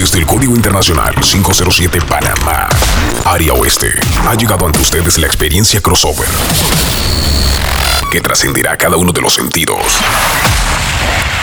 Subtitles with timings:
[0.00, 2.66] Desde el Código Internacional 507 Panamá,
[3.26, 3.92] Área Oeste,
[4.26, 6.26] ha llegado ante ustedes la experiencia crossover
[8.10, 10.00] que trascenderá cada uno de los sentidos.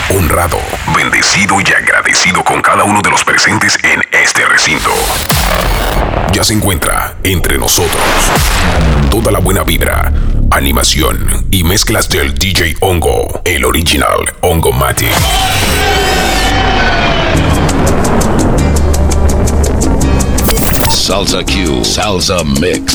[0.10, 0.58] Honrado,
[0.96, 4.90] bendecido y agradecido con cada uno de los presentes en este recinto.
[6.34, 8.02] Ya se encuentra entre nosotros
[9.12, 10.12] toda la buena vibra,
[10.50, 15.14] animación y mezclas del DJ Hongo, el original Hongo Matic.
[20.90, 22.94] Salsa Q, Salsa Mix.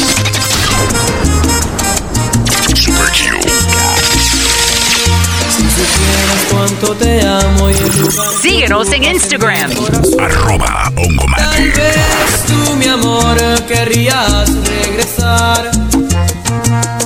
[2.75, 3.41] Super Q.
[5.51, 7.69] Si supieras cuánto te amo
[8.41, 9.71] Síguenos en Instagram.
[10.19, 10.93] Arroba
[11.37, 13.37] Tal vez tú, mi amor,
[13.69, 15.71] querrías regresar.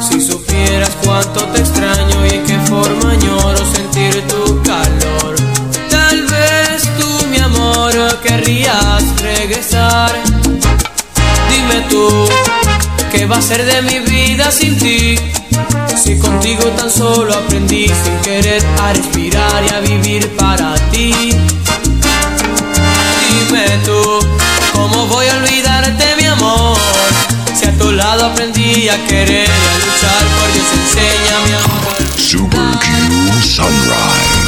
[0.09, 2.06] Si supieras cuánto te extraño
[13.17, 15.17] ¿qué va a ser de mi vida sin ti?
[15.97, 21.13] Si contigo tan solo aprendí sin querer a respirar y a vivir para ti.
[23.29, 24.03] Dime tú,
[24.73, 26.79] ¿cómo voy a olvidarte, mi amor?
[27.59, 31.97] Si a tu lado aprendí a querer y a luchar por Dios, enséñame a amor.
[32.19, 34.46] Super Q Sunrise.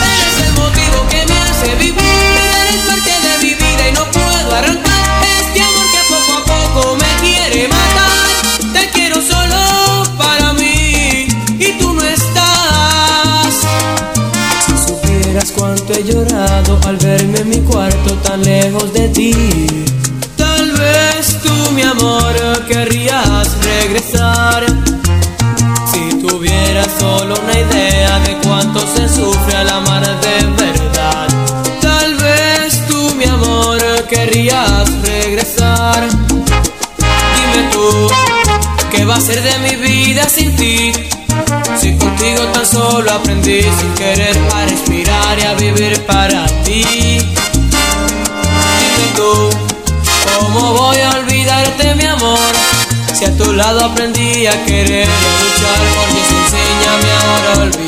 [53.59, 57.88] Lado aprendí a querer a luchar por Dios, enséñame ahora a olvidar.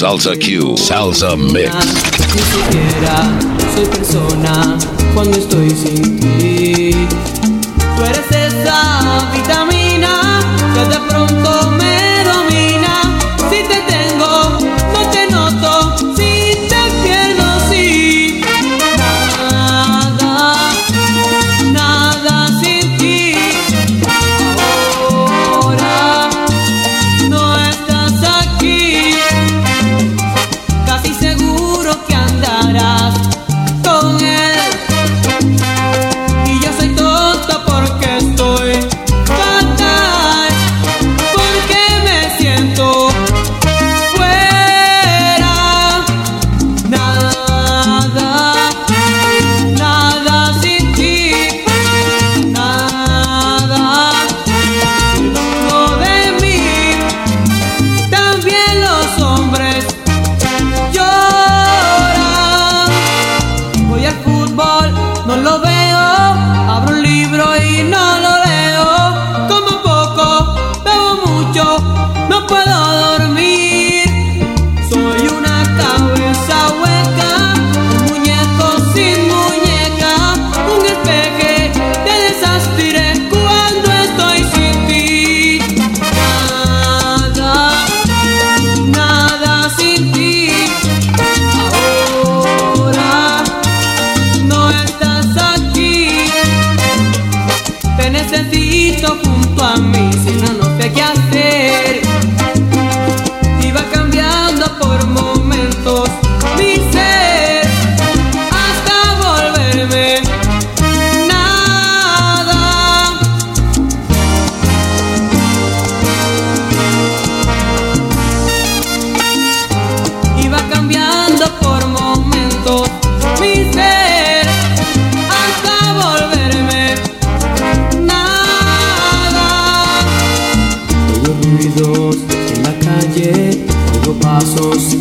[0.00, 1.70] Salsa Q, Salsa Mix.
[2.34, 3.16] Ni siquiera
[3.74, 4.78] soy persona
[5.12, 7.06] cuando estoy sin ti.
[7.96, 10.40] Tú eres esa vitamina
[10.72, 11.79] que de pronto me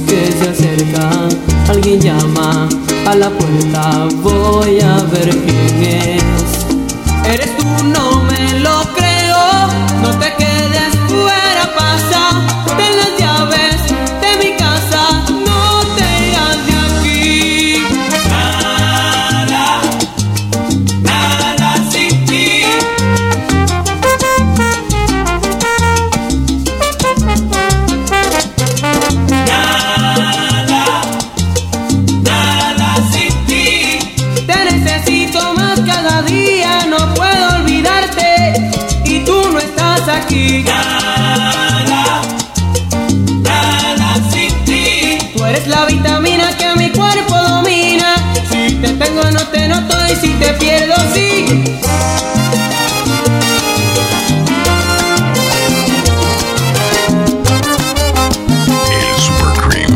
[0.07, 1.09] que se acerca,
[1.67, 2.69] Alguien llama
[3.05, 6.58] a la puerta, voy a ver quién es.
[45.69, 48.15] La vitamina que mi cuerpo domina.
[48.49, 49.95] Si te tengo, no te noto.
[50.11, 51.45] Y si te pierdo, sí.
[58.91, 59.93] El Super Cream.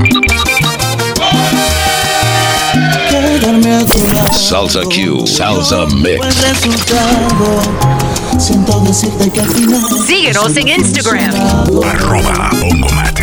[1.22, 1.24] A.
[4.38, 6.20] Salsa Q, Salsa Mix.
[10.06, 11.34] Síguenos en Instagram.
[11.84, 13.23] Arroba Bongomatic.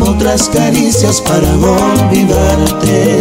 [0.00, 3.20] Necesitaba otras caricias para olvidarte.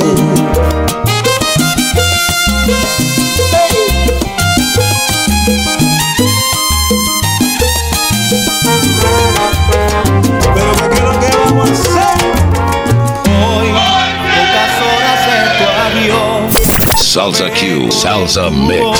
[15.57, 16.55] Tu adiós.
[16.95, 18.99] Salsa Q, Salsa Mix.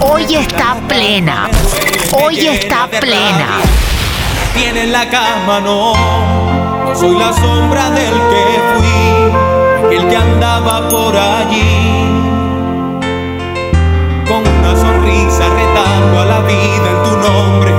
[0.00, 1.50] Hoy está plena.
[2.12, 3.60] Hoy está plena.
[4.56, 5.92] Tiene en la cama, no.
[6.84, 12.08] No soy la sombra del que fui, aquel que andaba por allí.
[14.26, 17.75] Con una sonrisa retando a la vida en tu nombre.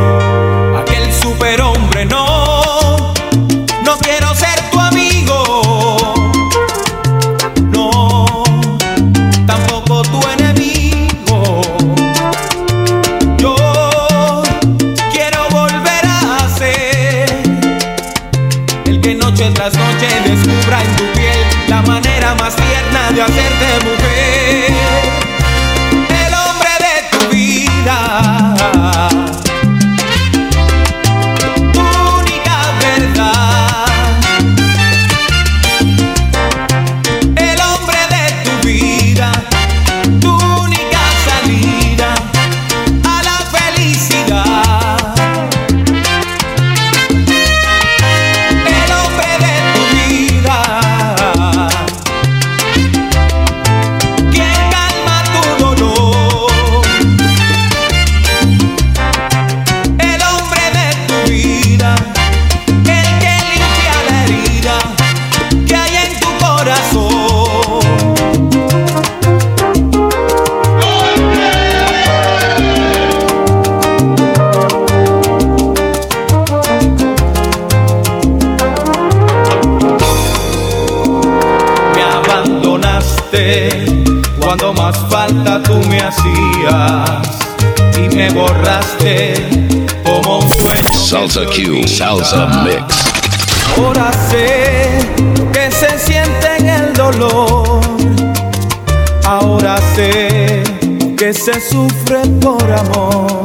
[91.08, 91.88] Salsa Q.
[91.88, 92.84] Salsa Mix.
[93.78, 95.00] Ahora sé
[95.54, 97.80] que se siente en el dolor.
[99.24, 100.64] Ahora sé
[101.18, 103.42] que se sufre por amor.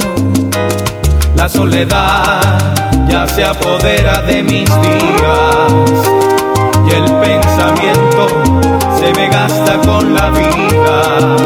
[1.36, 2.74] La soledad
[3.08, 5.72] ya se apodera de mis días
[6.84, 8.26] y el pensamiento
[8.98, 11.36] se me gasta con la vida.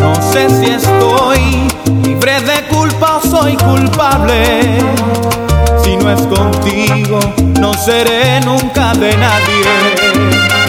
[0.00, 1.68] No sé si estoy
[2.02, 3.01] libre de culpa
[3.42, 4.78] soy culpable.
[5.82, 7.18] Si no es contigo,
[7.60, 10.61] no seré nunca de nadie.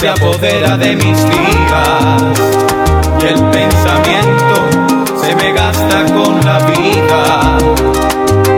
[0.00, 2.22] Se apodera de mis días
[3.20, 7.58] y el pensamiento se me gasta con la vida.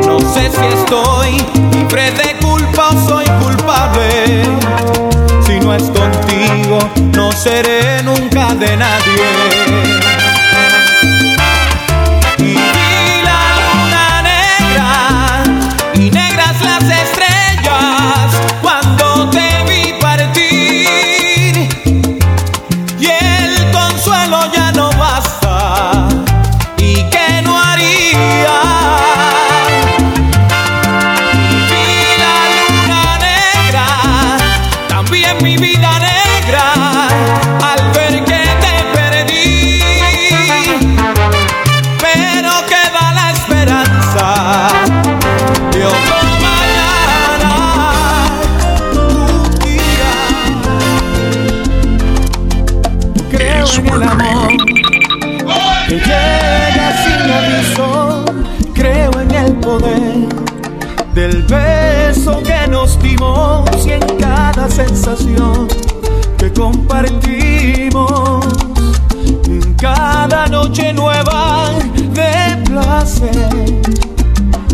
[0.07, 1.39] No sé si estoy
[1.73, 4.43] libre de culpa o soy culpable.
[5.47, 6.79] Si no es contigo,
[7.17, 9.70] no seré nunca de nadie.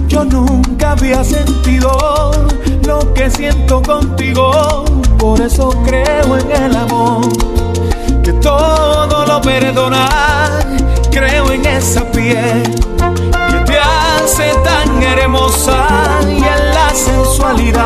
[0.09, 2.33] Yo nunca había sentido
[2.87, 4.85] lo que siento contigo,
[5.19, 7.27] por eso creo en el amor
[8.23, 10.09] que todo lo perdona.
[11.11, 15.87] Creo en esa piel que te hace tan hermosa
[16.29, 17.86] y en la sensualidad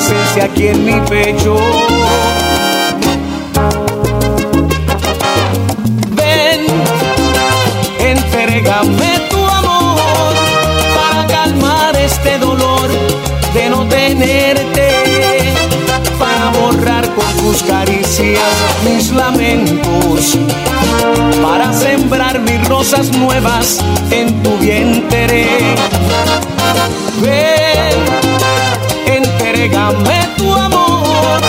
[0.00, 1.56] presencia aquí en mi pecho.
[6.10, 6.60] Ven,
[7.98, 10.34] entrégame tu amor
[10.96, 12.88] para calmar este dolor
[13.52, 14.88] de no tenerte,
[16.18, 18.52] para borrar con tus caricias
[18.84, 20.38] mis lamentos,
[21.42, 23.78] para sembrar mis rosas nuevas
[24.10, 25.46] en tu vientre.
[29.90, 31.40] Entrégame tu amor,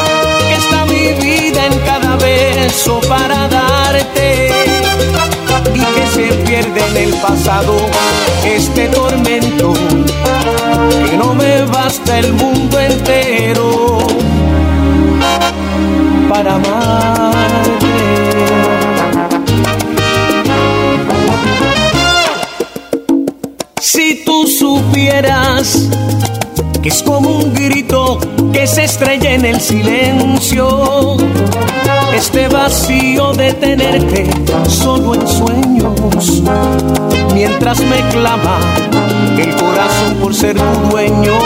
[0.48, 4.50] que está mi vida en cada beso para darte
[5.74, 7.76] y que se pierde en el pasado
[8.44, 9.74] este tormento
[11.10, 14.00] que no me basta el mundo entero
[16.30, 16.81] para amarte.
[29.42, 31.18] En el silencio,
[32.14, 34.30] este vacío de tenerte
[34.70, 36.44] solo en sueños,
[37.34, 38.60] mientras me clama
[39.40, 41.40] el corazón por ser tu dueño.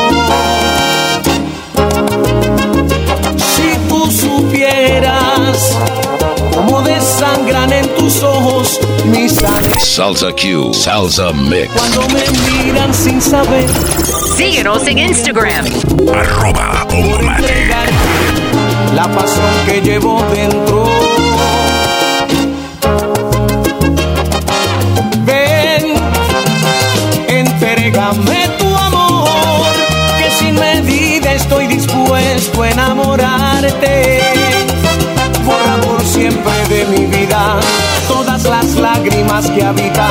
[3.38, 5.78] Si tú supieras
[6.54, 9.36] cómo desangran en tus ojos mis
[9.80, 11.70] Salsa Q, Salsa Mix.
[11.74, 13.66] cuando me miran sin saber
[14.36, 15.66] Síguenos en Instagram.
[16.14, 16.86] Arroba
[18.96, 20.86] la pasión que llevo dentro.
[25.26, 25.96] Ven,
[27.28, 29.74] entrégame tu amor,
[30.18, 34.15] que sin medida estoy dispuesto a enamorarte.
[39.44, 40.08] que habita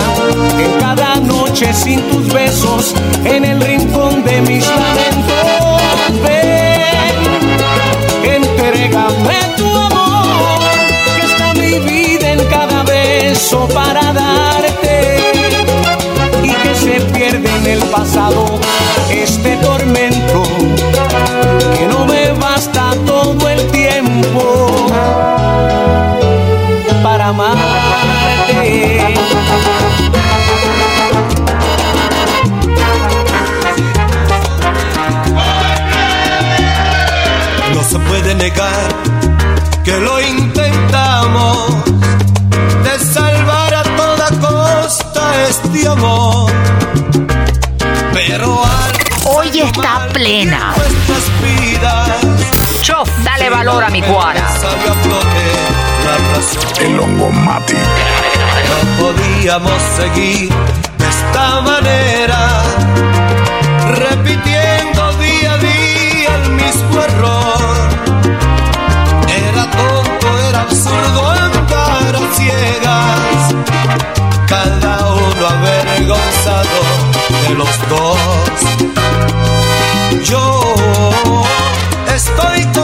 [0.58, 5.82] en cada noche sin tus besos, en el rincón de mis lamentos.
[6.22, 7.22] Ven,
[8.34, 10.60] entrégame tu amor,
[11.16, 14.63] que está mi vida en cada beso para dar
[54.04, 54.44] Tijuana.
[56.80, 57.78] El Longomatic.
[58.68, 60.48] No podíamos seguir
[60.98, 62.62] de esta manera,
[63.98, 67.76] repitiendo día a día el mismo error.
[69.28, 73.54] Era tonto, era absurdo andar a ciegas,
[74.48, 76.78] cada uno avergonzado
[77.48, 78.58] de los dos.
[80.24, 80.74] Yo
[82.14, 82.83] estoy con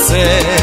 [0.00, 0.59] hacer.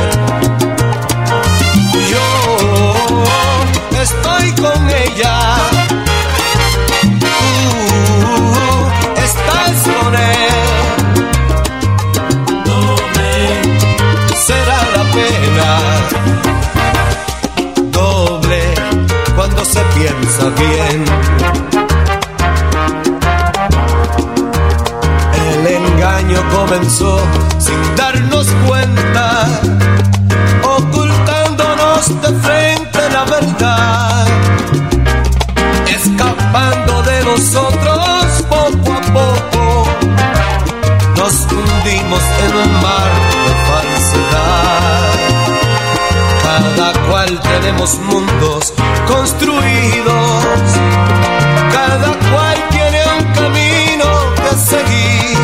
[51.73, 55.37] Cada cual tiene un camino que seguir.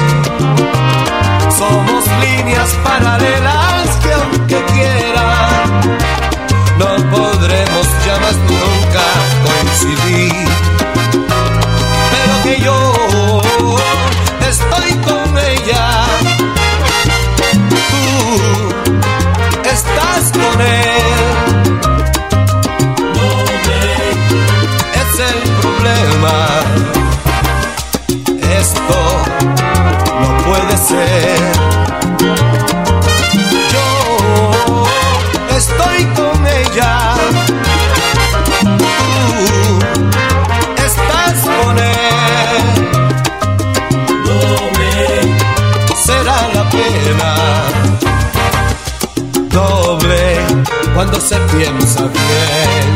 [1.58, 3.43] Somos líneas paralelas
[51.34, 52.94] se piensa bien.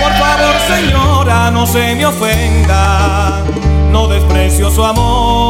[0.00, 3.42] Por favor, señora, no se me ofenda,
[3.90, 5.43] no desprecio su amor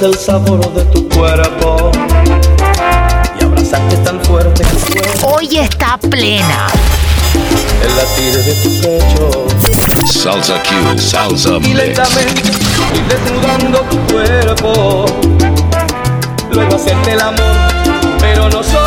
[0.00, 1.90] es el sabor de tu cuerpo
[3.38, 6.68] y abrazarte tan fuerte que Hoy está plena.
[7.82, 9.46] el latir de tu pecho
[10.06, 11.74] Salsa Q, Salsa y Mix.
[11.74, 15.04] lentamente ir desnudando tu cuerpo.
[16.52, 17.56] Luego hacerte el amor,
[18.20, 18.79] pero no solo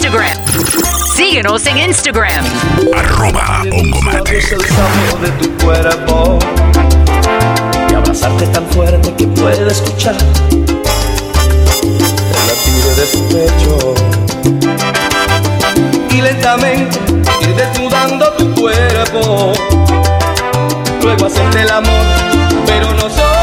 [0.00, 0.38] Instagram.
[1.16, 2.44] Síguenos en Instagram.
[2.96, 4.52] Arroba Es Ongomatic.
[4.52, 6.38] el sabor de tu cuerpo
[7.90, 10.14] y abrazarte tan fuerte que pueda escuchar
[11.82, 11.96] el
[12.46, 13.94] latir de tu pecho
[16.10, 16.96] y lentamente
[17.42, 19.52] ir desnudando tu cuerpo
[21.02, 22.06] luego hacerte el amor
[22.66, 23.37] pero no solo